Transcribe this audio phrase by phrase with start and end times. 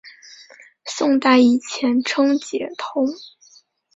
[0.87, 3.05] 宋代以前称解头。